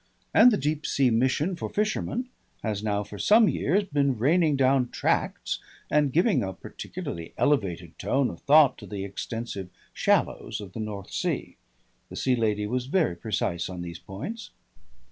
And 0.33 0.49
the 0.49 0.57
Deep 0.57 0.87
Sea 0.87 1.11
Mission 1.11 1.55
for 1.55 1.69
Fishermen 1.69 2.27
has 2.63 2.81
now 2.81 3.03
for 3.03 3.19
some 3.19 3.47
years 3.47 3.83
been 3.83 4.17
raining 4.17 4.55
down 4.55 4.89
tracts 4.89 5.59
and 5.91 6.11
giving 6.11 6.41
a 6.41 6.53
particularly 6.53 7.35
elevated 7.37 7.99
tone 7.99 8.31
of 8.31 8.39
thought 8.39 8.79
to 8.79 8.87
the 8.87 9.05
extensive 9.05 9.69
shallows 9.93 10.59
of 10.59 10.73
the 10.73 10.79
North 10.79 11.11
Sea. 11.11 11.55
The 12.09 12.15
Sea 12.15 12.35
Lady 12.35 12.65
was 12.65 12.87
very 12.87 13.15
precise 13.15 13.69
on 13.69 13.83
these 13.83 13.99
points. 13.99 14.49